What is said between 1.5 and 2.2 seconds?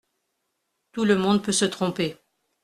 se tromper.